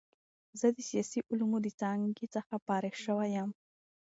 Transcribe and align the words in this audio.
زه 0.59 0.67
د 0.75 0.77
سیاسي 0.89 1.19
علومو 1.29 1.57
له 1.65 1.71
څانګې 1.79 2.25
څخه 2.35 2.53
فارغ 2.67 2.93
شوی 3.05 3.29
یم. 3.35 3.49